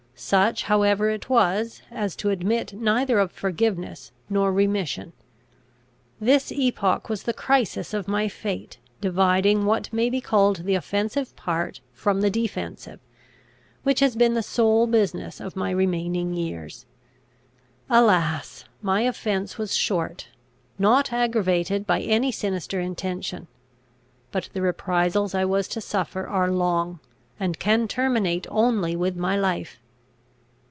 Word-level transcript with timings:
Such 0.13 0.63
however 0.65 1.09
it 1.09 1.31
was, 1.31 1.81
as 1.89 2.15
to 2.17 2.29
admit 2.29 2.73
neither 2.73 3.17
of 3.17 3.31
forgiveness 3.31 4.11
nor 4.29 4.53
remission. 4.53 5.13
This 6.19 6.51
epoch 6.51 7.09
was 7.09 7.23
the 7.23 7.33
crisis 7.33 7.91
of 7.91 8.07
my 8.07 8.27
fate, 8.27 8.77
dividing 9.01 9.65
what 9.65 9.91
may 9.91 10.11
be 10.11 10.21
called 10.21 10.57
the 10.57 10.75
offensive 10.75 11.35
part 11.35 11.81
from 11.91 12.21
the 12.21 12.29
defensive, 12.29 12.99
which 13.81 13.99
has 13.99 14.15
been 14.15 14.35
the 14.35 14.43
sole 14.43 14.85
business 14.85 15.39
of 15.39 15.55
my 15.55 15.71
remaining 15.71 16.35
years. 16.35 16.85
Alas! 17.89 18.65
my 18.79 19.01
offence 19.01 19.57
was 19.57 19.75
short, 19.75 20.27
not 20.77 21.11
aggravated 21.11 21.87
by 21.87 21.99
any 21.99 22.31
sinister 22.31 22.79
intention: 22.79 23.47
but 24.31 24.49
the 24.53 24.61
reprisals 24.61 25.33
I 25.33 25.45
was 25.45 25.67
to 25.69 25.81
suffer 25.81 26.27
are 26.27 26.51
long, 26.51 26.99
and 27.39 27.57
can 27.57 27.87
terminate 27.87 28.45
only 28.51 28.95
with 28.95 29.15
my 29.17 29.35
life! 29.35 29.79